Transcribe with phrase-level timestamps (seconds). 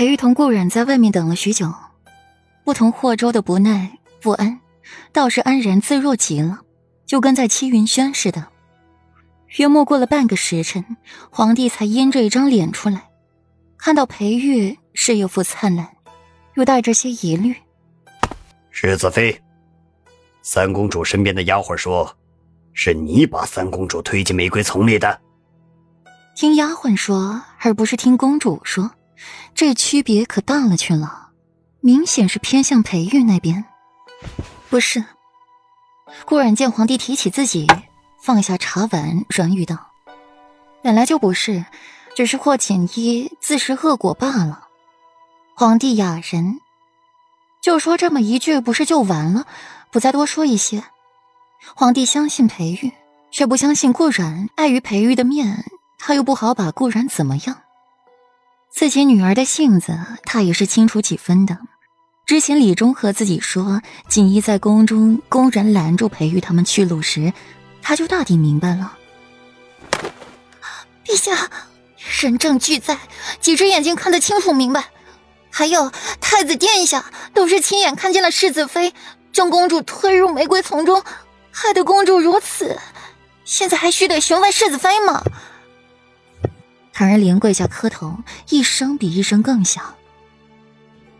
[0.00, 1.74] 裴玉同顾染在外面等了许久，
[2.64, 4.58] 不同霍州的不耐不安，
[5.12, 6.60] 倒是安然自若极了，
[7.04, 8.46] 就跟在戚云轩似的。
[9.58, 10.96] 约莫过了半个时辰，
[11.30, 13.10] 皇帝才阴着一张脸出来，
[13.76, 15.86] 看到裴玉是一副灿烂，
[16.54, 17.54] 又带着些疑虑。
[18.70, 19.38] 世子妃，
[20.40, 22.16] 三公主身边的丫鬟说，
[22.72, 25.20] 是你把三公主推进玫瑰丛里的。
[26.34, 28.90] 听丫鬟说，而不是听公主说。
[29.54, 31.30] 这区别可大了去了，
[31.80, 33.64] 明显是偏向裴玉那边。
[34.68, 35.04] 不是，
[36.24, 37.66] 顾然见皇帝提起自己，
[38.22, 39.92] 放下茶碗，软语道
[40.82, 41.64] ：“本来就不是，
[42.14, 44.68] 只是霍锦衣自食恶果罢了。”
[45.56, 46.58] 皇帝哑然，
[47.60, 49.46] 就说这么一句，不是就完了？
[49.90, 50.84] 不再多说一些。
[51.74, 52.92] 皇帝相信裴玉，
[53.30, 54.48] 却不相信顾然。
[54.54, 55.64] 碍于裴玉的面，
[55.98, 57.58] 他又不好把顾然怎么样。
[58.72, 61.58] 自己女儿的性子，他也是清楚几分的。
[62.24, 67.32] 之前李忠和自己说，锦衣在宫中公然拦住裴玉他们去路时，
[67.82, 68.96] 他就大抵明白了。
[71.04, 71.50] 陛下，
[72.20, 72.96] 人证俱在，
[73.40, 74.84] 几只眼睛看得清楚明白。
[75.50, 78.94] 还有太子殿下都是亲眼看见了世子妃
[79.32, 81.02] 将公主推入玫瑰丛中，
[81.50, 82.78] 害得公主如此。
[83.44, 85.24] 现在还需得询问世子妃吗？
[86.92, 89.94] 唐人连跪下磕头，一声比一声更响。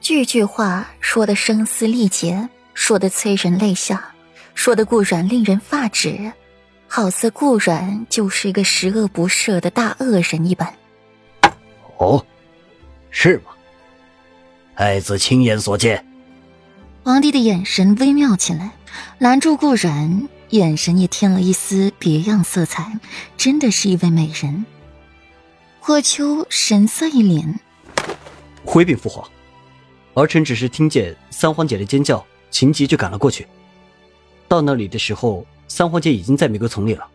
[0.00, 4.14] 句句话说的声嘶力竭，说的催人泪下，
[4.54, 6.32] 说的顾软令人发指，
[6.86, 10.74] 好似顾软就是一个十恶不赦的大恶人一般。
[11.98, 12.24] 哦，
[13.10, 13.52] 是吗？
[14.74, 16.04] 爱子亲眼所见。
[17.02, 18.72] 皇帝的眼神微妙起来，
[19.18, 22.98] 拦住顾然，眼神也添了一丝别样色彩，
[23.36, 24.66] 真的是一位美人。
[25.86, 27.56] 霍秋神色一凛，
[28.64, 29.30] 回禀父皇，
[30.14, 33.46] 儿臣只是听见三皇姐的尖叫，情急就赶了过去。
[34.48, 37.06] 到那里的时候，三皇姐已经在玫瑰丛里了。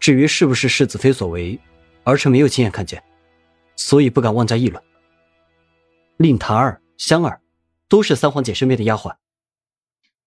[0.00, 1.60] 至于是不是世子妃所为，
[2.04, 3.04] 儿臣没有亲眼看见，
[3.76, 4.82] 所以不敢妄加议论。
[6.16, 7.42] 令檀儿、香儿，
[7.90, 9.16] 都是三皇姐身边的丫鬟。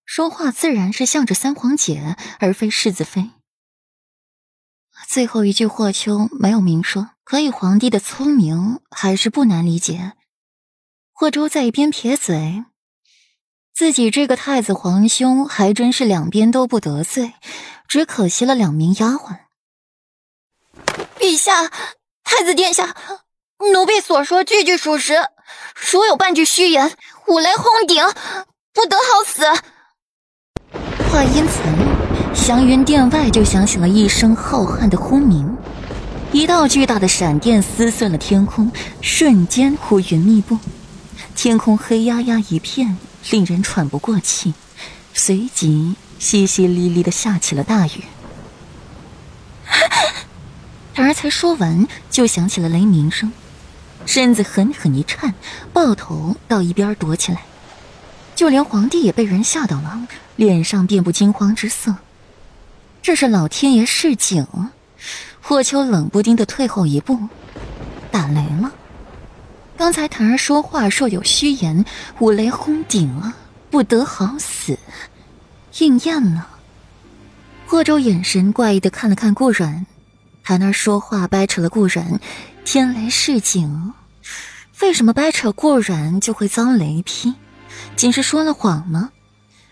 [0.05, 3.31] 说话自然是向着三皇姐，而非世子妃。
[5.07, 7.09] 最后一句，霍秋没有明说。
[7.29, 10.13] 可以，皇帝的聪明还是不难理解。
[11.13, 12.65] 霍州在一边撇嘴，
[13.71, 17.33] 自己这个太子皇兄还真是两边都不得罪，
[17.87, 19.41] 只可惜了两名丫鬟。
[21.19, 21.69] 陛下，
[22.23, 22.95] 太子殿下，
[23.73, 25.13] 奴婢所说句句属实，
[25.91, 26.97] 如有半句虚言，
[27.27, 28.03] 五雷轰顶，
[28.73, 29.45] 不得好死。
[31.11, 35.55] 话音残，祥云殿外就响起了一声浩瀚的轰鸣。
[36.31, 40.59] 一道巨大的闪电撕碎了天空，瞬间乌云密布，
[41.35, 42.97] 天空黑压压一片，
[43.31, 44.53] 令人喘不过气。
[45.11, 48.03] 随即，淅淅沥沥的下起了大雨。
[50.93, 53.31] 然 而才说完，就响起了雷鸣声，
[54.05, 55.33] 身子狠狠一颤，
[55.73, 57.41] 抱头到一边躲起来。
[58.35, 61.95] 就连皇帝也被人吓到了，脸上遍布惊慌之色。
[63.01, 64.45] 这是老天爷示警。
[65.49, 67.17] 霍秋冷不丁的退后一步，
[68.11, 68.71] 打雷了。
[69.75, 71.83] 刚才檀儿说话若有虚言，
[72.19, 73.35] 五雷轰顶啊，
[73.71, 74.77] 不得好死，
[75.79, 76.47] 应验了。
[77.65, 79.87] 霍州眼神怪异的看了看顾软，
[80.43, 82.19] 檀儿说话掰扯了顾软，
[82.63, 83.95] 天雷示警，
[84.81, 87.33] 为什么掰扯顾软就会遭雷劈？
[87.95, 89.09] 仅是说了谎吗？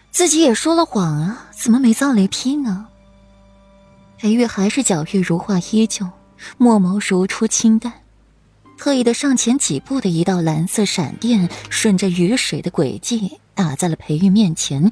[0.10, 2.88] 自己也说了谎啊，怎么没遭雷劈呢？
[4.18, 6.10] 裴玉还是皎月如画，依旧
[6.58, 7.94] 墨眸如初清淡，
[8.76, 14.92] 特意的上前几步的一道蓝色闪电，顺着雨水的轨迹打在了裴玉面前，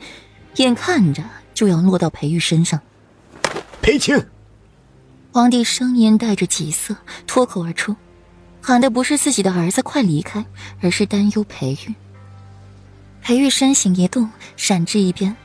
[0.57, 1.23] 眼看着
[1.55, 2.79] 就要落到裴玉身上。
[3.81, 4.23] 裴青，
[5.31, 7.95] 皇帝声音带着急色脱口而出，
[8.61, 10.45] 喊的不是自己的儿子快离开，
[10.81, 11.95] 而是担忧裴玉。
[13.23, 15.35] 裴玉身形一动，闪至一边，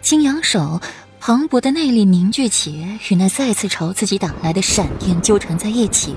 [0.00, 0.80] 轻扬手。
[1.26, 6.14] 磅礴的内力凝聚起，与那再次朝自己打来的闪电纠缠在一起，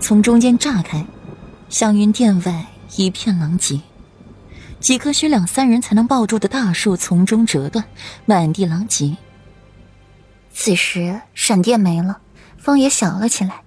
[0.00, 1.06] 从中间炸开。
[1.68, 2.66] 祥云殿外
[2.96, 3.80] 一片狼藉，
[4.80, 7.84] 几棵需两三人才能抱住的大树从中折断，
[8.24, 9.16] 满地狼藉。
[10.50, 12.18] 此时闪电没了，
[12.56, 13.62] 风也小了起来，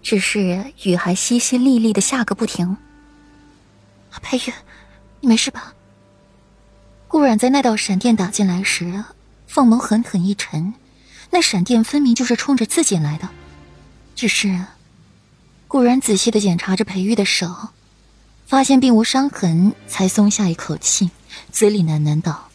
[0.00, 2.78] 只是雨还淅淅沥沥的下个不停。
[4.22, 4.54] 裴玉，
[5.20, 5.74] 你没事吧？
[7.08, 9.04] 顾染在那道闪电打进来时。
[9.50, 10.74] 凤眸狠狠一沉，
[11.30, 13.28] 那闪电分明就是冲着自己来的。
[14.14, 14.66] 只是，
[15.66, 17.70] 顾然仔细的检查着裴玉的手，
[18.46, 21.10] 发现并无伤痕，才松下一口气，
[21.50, 22.48] 嘴里喃喃道：“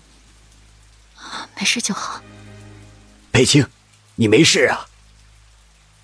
[1.59, 2.21] 没事就好。”
[3.33, 3.67] 裴青，
[4.15, 4.87] 你没事啊？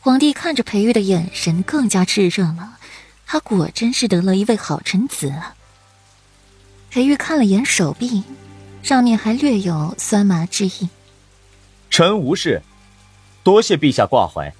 [0.01, 2.77] 皇帝看着裴玉的眼神更加炽热了，
[3.25, 5.55] 他果真是得了一位好臣子啊。
[6.89, 8.23] 裴玉看了眼手臂，
[8.83, 10.89] 上面还略有酸麻之意。
[11.89, 12.61] 臣无事，
[13.43, 14.53] 多谢陛下挂怀。